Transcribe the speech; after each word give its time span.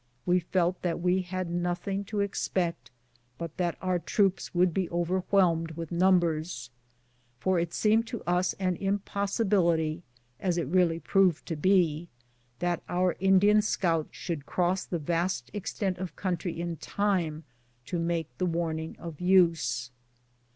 We 0.25 0.39
felt 0.39 0.81
that 0.81 0.99
we 0.99 1.21
had 1.21 1.51
nothing 1.51 2.03
to 2.05 2.21
expect 2.21 2.89
but 3.37 3.55
that 3.57 3.77
our 3.83 3.99
troops 3.99 4.51
would 4.51 4.73
be 4.73 4.87
overwlielmed 4.89 5.73
with 5.77 5.91
numbers, 5.91 6.71
for 7.39 7.59
it 7.59 7.71
seemed 7.71 8.07
to 8.07 8.23
us 8.23 8.53
an 8.53 8.77
impossibility, 8.77 10.01
as 10.39 10.57
it 10.57 10.65
really 10.65 10.99
proved 10.99 11.45
to 11.49 11.55
be, 11.55 12.07
that 12.57 12.81
our 12.89 13.15
Indian 13.19 13.61
scouts 13.61 14.15
should 14.17 14.47
cross 14.47 14.85
that 14.85 14.99
vast 15.01 15.51
extent 15.53 15.99
of 15.99 16.15
country 16.15 16.59
in 16.59 16.77
time 16.77 17.43
to 17.85 17.99
make 17.99 18.35
the 18.39 18.47
warninsr 18.47 18.97
of 18.97 19.21
use. 19.21 19.91